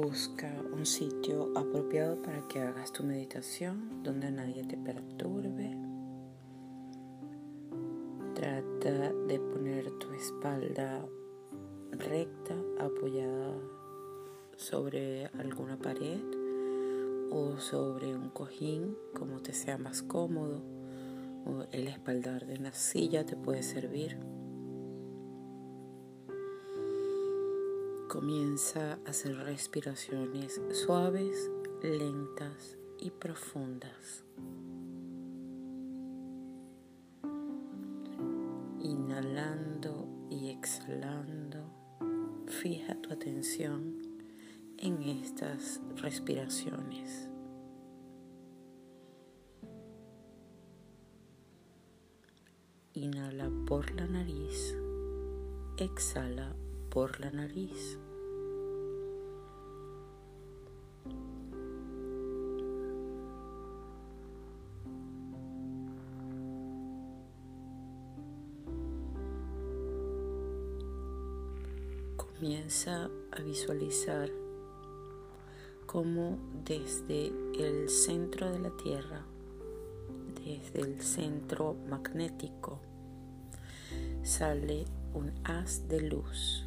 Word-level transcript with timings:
Busca 0.00 0.48
un 0.72 0.86
sitio 0.86 1.50
apropiado 1.56 2.22
para 2.22 2.46
que 2.46 2.60
hagas 2.60 2.92
tu 2.92 3.02
meditación 3.02 4.00
donde 4.04 4.30
nadie 4.30 4.62
te 4.62 4.76
perturbe. 4.76 5.76
Trata 8.32 9.12
de 9.12 9.40
poner 9.40 9.90
tu 9.98 10.12
espalda 10.12 11.04
recta, 11.90 12.54
apoyada 12.78 13.56
sobre 14.56 15.26
alguna 15.36 15.76
pared 15.76 16.22
o 17.32 17.58
sobre 17.58 18.14
un 18.14 18.30
cojín, 18.30 18.96
como 19.18 19.42
te 19.42 19.52
sea 19.52 19.78
más 19.78 20.04
cómodo. 20.04 20.62
O 21.44 21.64
el 21.72 21.88
espaldar 21.88 22.46
de 22.46 22.54
una 22.54 22.72
silla 22.72 23.26
te 23.26 23.34
puede 23.34 23.64
servir. 23.64 24.16
Comienza 28.08 28.94
a 29.04 29.10
hacer 29.10 29.36
respiraciones 29.36 30.62
suaves, 30.72 31.50
lentas 31.82 32.78
y 32.98 33.10
profundas. 33.10 34.24
Inhalando 38.80 40.08
y 40.30 40.48
exhalando, 40.48 41.70
fija 42.46 42.94
tu 43.02 43.12
atención 43.12 43.98
en 44.78 45.02
estas 45.02 45.82
respiraciones. 45.96 47.28
Inhala 52.94 53.50
por 53.66 53.90
la 53.90 54.06
nariz, 54.06 54.74
exhala 55.76 56.56
por 56.90 57.20
la 57.20 57.30
nariz. 57.30 57.98
Comienza 72.38 73.10
a 73.32 73.42
visualizar 73.42 74.30
cómo 75.86 76.38
desde 76.64 77.32
el 77.58 77.88
centro 77.88 78.50
de 78.50 78.60
la 78.60 78.70
Tierra, 78.76 79.24
desde 80.44 80.80
el 80.80 81.00
centro 81.02 81.74
magnético, 81.88 82.78
sale 84.22 84.84
un 85.14 85.32
haz 85.44 85.88
de 85.88 86.02
luz 86.02 86.64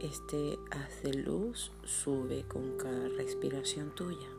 este 0.00 0.58
haz 0.70 1.02
de 1.02 1.14
luz 1.14 1.72
sube 1.84 2.44
con 2.46 2.76
cada 2.76 3.08
respiración 3.08 3.94
tuya. 3.94 4.35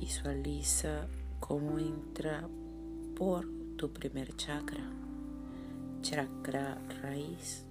Visualiza 0.00 1.08
cómo 1.40 1.78
entra 1.78 2.48
por 3.14 3.46
tu 3.76 3.92
primer 3.92 4.34
chakra, 4.34 4.82
chakra 6.00 6.78
raíz. 7.02 7.66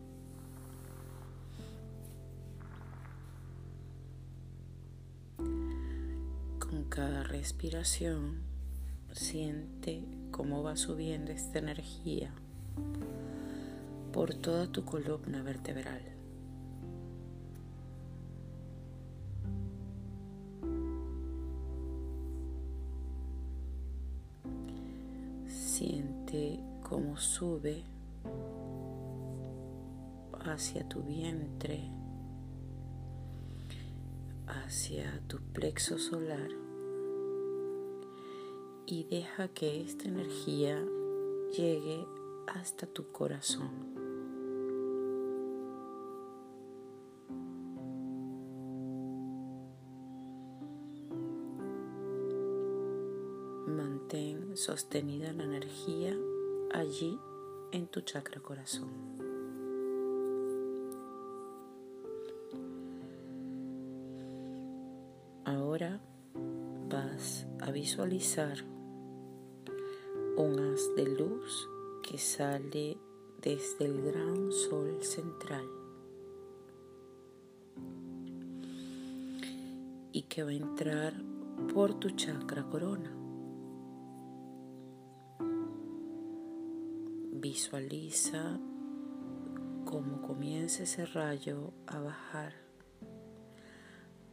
Con 6.60 6.84
cada 6.88 7.24
respiración 7.24 8.44
Siente 9.12 10.04
cómo 10.30 10.62
va 10.62 10.76
subiendo 10.76 11.32
esta 11.32 11.58
energía 11.58 12.32
por 14.14 14.36
toda 14.36 14.72
tu 14.72 14.86
columna 14.86 15.42
vertebral. 15.42 16.19
Siente 26.30 26.60
cómo 26.88 27.18
sube 27.18 27.84
hacia 30.46 30.88
tu 30.88 31.02
vientre, 31.02 31.90
hacia 34.48 35.22
tu 35.28 35.40
plexo 35.54 35.98
solar 35.98 36.50
y 38.86 39.06
deja 39.06 39.48
que 39.48 39.82
esta 39.82 40.08
energía 40.08 40.84
llegue 41.58 42.06
hasta 42.48 42.86
tu 42.86 43.12
corazón. 43.12 43.99
Sostenida 54.60 55.32
la 55.32 55.46
energía 55.46 56.14
allí 56.74 57.18
en 57.72 57.88
tu 57.88 58.02
chakra 58.02 58.42
corazón. 58.42 58.90
Ahora 65.46 66.02
vas 66.90 67.48
a 67.62 67.72
visualizar 67.72 68.66
un 70.36 70.60
haz 70.60 70.94
de 70.98 71.06
luz 71.06 71.70
que 72.04 72.18
sale 72.18 72.98
desde 73.42 73.86
el 73.86 74.02
gran 74.02 74.52
sol 74.52 75.02
central 75.02 75.66
y 80.12 80.24
que 80.24 80.44
va 80.44 80.50
a 80.50 80.54
entrar 80.54 81.14
por 81.74 81.94
tu 81.94 82.10
chakra 82.10 82.64
corona. 82.70 83.19
Visualiza 87.32 88.60
cómo 89.86 90.22
comienza 90.22 90.84
ese 90.84 91.06
rayo 91.06 91.72
a 91.88 92.00
bajar 92.00 92.54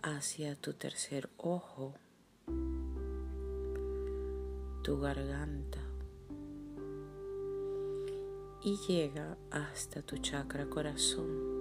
hacia 0.03 0.57
tu 0.57 0.73
tercer 0.73 1.31
ojo, 1.37 1.95
tu 4.83 4.99
garganta, 4.99 5.81
y 8.65 8.77
llega 8.89 9.37
hasta 9.51 10.03
tu 10.03 10.17
chakra 10.19 10.67
corazón. 10.69 11.57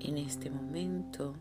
En 0.00 0.18
este 0.18 0.50
momento 0.50 1.34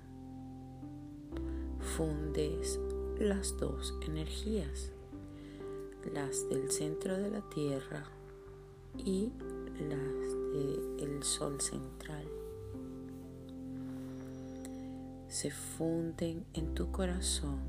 fundes 1.79 2.79
las 3.19 3.55
dos 3.57 3.93
energías, 4.01 4.91
las 6.13 6.47
del 6.49 6.71
centro 6.71 7.17
de 7.17 7.31
la 7.31 7.41
Tierra 7.49 8.03
y 8.97 9.31
las 9.89 10.33
del 10.99 11.23
Sol 11.23 11.59
central. 11.59 12.25
Se 15.27 15.51
funden 15.51 16.45
en 16.53 16.73
tu 16.73 16.91
corazón, 16.91 17.59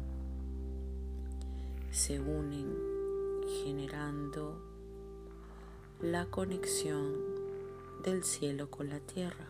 se 1.91 2.21
unen 2.21 2.75
generando 3.65 4.61
la 6.01 6.27
conexión 6.27 7.15
del 8.05 8.23
cielo 8.23 8.71
con 8.71 8.89
la 8.89 9.01
tierra. 9.01 9.47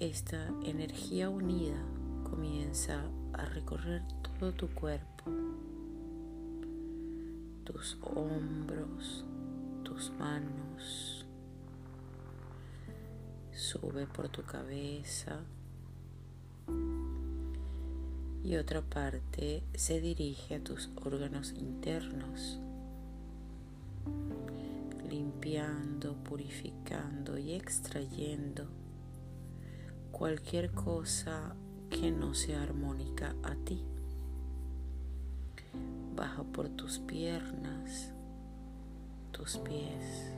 Esta 0.00 0.48
energía 0.64 1.30
unida 1.30 1.80
comienza 2.24 3.04
a 3.34 3.44
recorrer 3.44 4.02
todo 4.38 4.52
tu 4.52 4.68
cuerpo, 4.68 5.30
tus 7.64 7.98
hombros, 8.02 9.24
tus 9.84 10.10
manos, 10.18 11.26
sube 13.52 14.06
por 14.06 14.28
tu 14.28 14.42
cabeza, 14.42 15.40
y 18.42 18.56
otra 18.56 18.80
parte 18.82 19.62
se 19.74 20.00
dirige 20.00 20.56
a 20.56 20.64
tus 20.64 20.90
órganos 21.04 21.52
internos, 21.52 22.58
limpiando, 25.08 26.14
purificando 26.24 27.38
y 27.38 27.52
extrayendo 27.52 28.66
cualquier 30.10 30.70
cosa 30.72 31.54
que 31.90 32.10
no 32.10 32.34
sea 32.34 32.62
armónica 32.62 33.34
a 33.42 33.54
ti. 33.56 33.82
Baja 36.20 36.44
por 36.44 36.68
tus 36.68 36.98
piernas, 36.98 38.12
tus 39.32 39.56
pies 39.56 40.34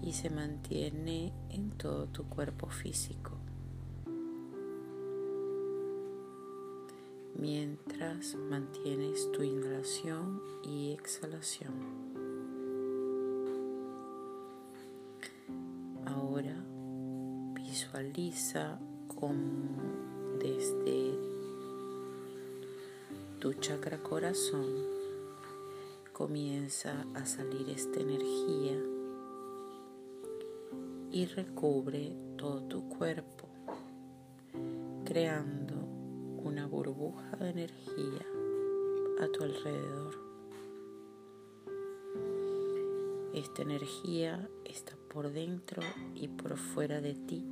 y 0.00 0.12
se 0.12 0.30
mantiene 0.30 1.32
en 1.48 1.72
todo 1.72 2.06
tu 2.06 2.28
cuerpo 2.28 2.68
físico. 2.68 3.32
mientras 7.40 8.34
mantienes 8.34 9.32
tu 9.32 9.42
inhalación 9.42 10.42
y 10.62 10.92
exhalación. 10.92 11.72
Ahora 16.04 16.54
visualiza 17.54 18.78
como 19.08 20.38
desde 20.38 21.29
tu 23.40 23.54
chakra 23.54 23.96
corazón 24.02 24.66
comienza 26.12 27.06
a 27.14 27.24
salir 27.24 27.70
esta 27.70 27.98
energía 27.98 28.78
y 31.10 31.24
recubre 31.24 32.14
todo 32.36 32.62
tu 32.64 32.86
cuerpo, 32.90 33.48
creando 35.06 35.74
una 36.44 36.66
burbuja 36.66 37.34
de 37.36 37.48
energía 37.48 38.26
a 39.22 39.26
tu 39.28 39.44
alrededor. 39.44 40.14
Esta 43.32 43.62
energía 43.62 44.50
está 44.66 44.92
por 45.08 45.32
dentro 45.32 45.82
y 46.14 46.28
por 46.28 46.58
fuera 46.58 47.00
de 47.00 47.14
ti, 47.14 47.42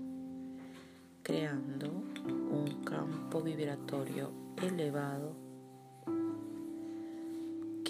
creando 1.23 1.89
un 2.27 2.83
campo 2.85 3.41
vibratorio 3.41 4.31
elevado 4.63 5.48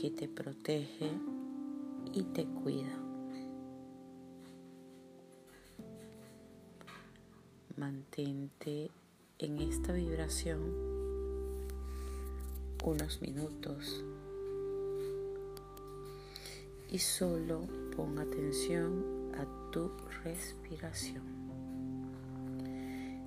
que 0.00 0.10
te 0.12 0.28
protege 0.28 1.10
y 2.12 2.22
te 2.22 2.44
cuida. 2.44 2.96
Mantente 7.76 8.92
en 9.40 9.58
esta 9.58 9.92
vibración 9.92 10.60
unos 12.84 13.20
minutos 13.22 14.04
y 16.92 16.98
solo 17.00 17.62
pon 17.96 18.20
atención 18.20 19.32
a 19.36 19.70
tu 19.72 19.90
respiración. 20.22 21.24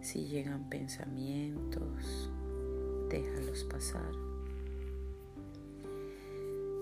Si 0.02 0.26
llegan 0.26 0.70
pensamientos, 0.70 2.30
déjalos 3.10 3.66
pasar. 3.66 4.31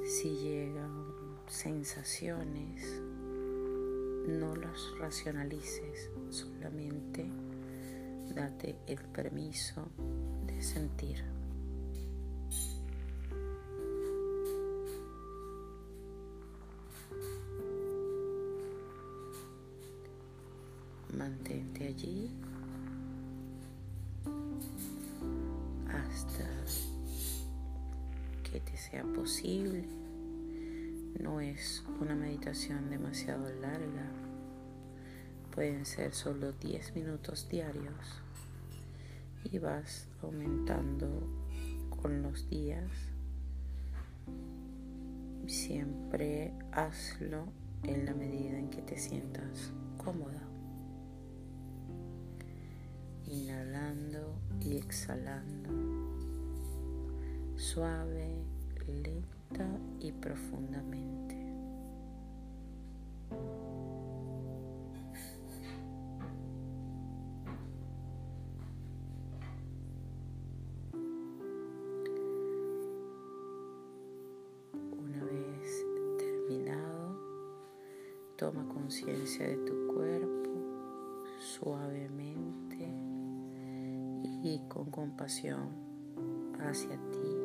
Si 0.10 0.28
llegan 0.38 1.06
sensaciones, 1.48 3.00
no 4.28 4.56
los 4.56 4.98
racionalices, 4.98 6.10
solamente 6.32 7.30
date 8.34 8.76
el 8.88 8.98
permiso 8.98 9.88
de 10.48 10.64
sentir. 10.64 11.24
Mantente 21.16 21.86
allí 21.86 22.32
hasta 25.88 26.49
que 28.52 28.60
te 28.60 28.78
sea 28.78 29.04
posible. 29.04 29.86
No 31.20 31.40
es 31.42 31.84
una 32.00 32.16
meditación 32.16 32.90
demasiado 32.90 33.50
larga. 33.62 34.10
Pueden 35.54 35.86
ser 35.86 36.14
solo 36.14 36.54
10 36.54 36.96
minutos 36.96 37.48
diarios 37.50 38.22
y 39.44 39.60
vas 39.60 40.08
aumentando 40.22 41.08
con 41.90 42.22
los 42.22 42.50
días. 42.50 42.90
Siempre 45.48 46.54
hazlo 46.72 47.46
en 47.84 48.06
la 48.06 48.14
medida 48.14 48.58
en 48.58 48.70
que 48.70 48.82
te 48.82 48.98
sientas 48.98 49.72
cómoda. 49.98 50.44
Inhalando 53.26 54.40
y 54.62 54.78
exhalando. 54.78 55.79
Suave, 57.60 58.38
lenta 58.88 59.68
y 60.00 60.14
profundamente. 60.14 61.20
Toma 78.38 78.66
conciencia 78.70 79.46
de 79.46 79.58
tu 79.58 79.94
cuerpo 79.94 80.50
suavemente 81.40 82.88
y 84.44 84.62
con 84.70 84.90
compasión 84.90 85.74
hacia 86.58 86.96
ti. 87.12 87.39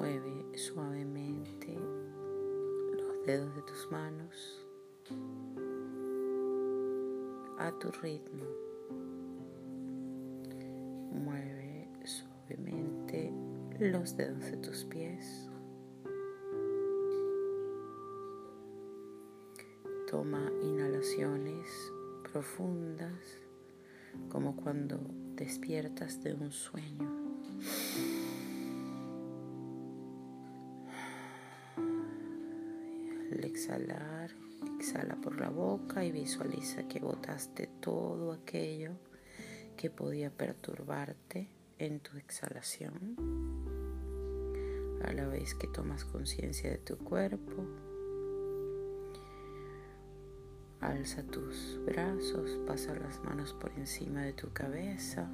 Mueve 0.00 0.56
suavemente 0.56 1.76
los 2.96 3.26
dedos 3.26 3.54
de 3.54 3.60
tus 3.60 3.92
manos 3.92 4.64
a 7.58 7.70
tu 7.78 7.90
ritmo. 7.90 8.46
Mueve 11.12 11.86
suavemente 12.06 13.30
los 13.78 14.16
dedos 14.16 14.40
de 14.40 14.56
tus 14.56 14.84
pies. 14.86 15.50
Toma 20.10 20.50
inhalaciones 20.62 21.92
profundas 22.32 23.36
como 24.30 24.56
cuando 24.56 24.98
despiertas 25.36 26.22
de 26.22 26.32
un 26.32 26.50
sueño. 26.52 27.19
Al 33.40 33.46
exhalar, 33.46 34.30
exhala 34.78 35.16
por 35.16 35.40
la 35.40 35.48
boca 35.48 36.04
y 36.04 36.12
visualiza 36.12 36.86
que 36.86 37.00
botaste 37.00 37.70
todo 37.80 38.32
aquello 38.32 38.90
que 39.78 39.88
podía 39.88 40.28
perturbarte 40.28 41.48
en 41.78 42.00
tu 42.00 42.18
exhalación. 42.18 43.16
A 45.02 45.12
la 45.14 45.26
vez 45.26 45.54
que 45.54 45.68
tomas 45.68 46.04
conciencia 46.04 46.68
de 46.70 46.76
tu 46.76 46.98
cuerpo, 46.98 47.64
Alza 50.82 51.22
tus 51.22 51.80
brazos, 51.86 52.60
pasa 52.66 52.94
las 52.94 53.24
manos 53.24 53.54
por 53.54 53.72
encima 53.78 54.20
de 54.20 54.34
tu 54.34 54.52
cabeza 54.52 55.30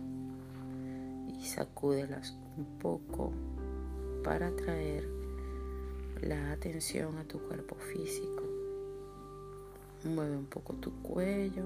y 1.26 1.44
sacúdelas 1.44 2.38
un 2.56 2.78
poco 2.78 3.32
para 4.22 4.54
traer 4.54 5.15
la 6.22 6.52
atención 6.52 7.18
a 7.18 7.24
tu 7.24 7.38
cuerpo 7.40 7.76
físico. 7.76 8.42
Mueve 10.04 10.36
un 10.36 10.46
poco 10.46 10.74
tu 10.74 10.92
cuello, 11.02 11.64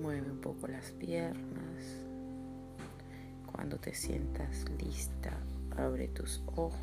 mueve 0.00 0.30
un 0.30 0.38
poco 0.38 0.66
las 0.66 0.90
piernas. 0.92 1.82
Cuando 3.52 3.76
te 3.78 3.94
sientas 3.94 4.64
lista, 4.78 5.32
abre 5.76 6.08
tus 6.08 6.42
ojos. 6.56 6.74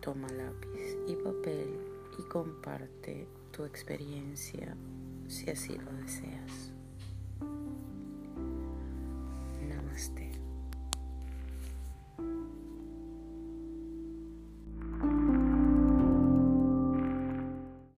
Toma 0.00 0.28
lápiz 0.28 0.96
y 1.08 1.16
papel 1.16 1.80
y 2.18 2.22
comparte 2.22 3.26
tu 3.50 3.64
experiencia 3.64 4.76
si 5.28 5.50
así 5.50 5.76
lo 5.76 5.92
deseas. 5.92 6.75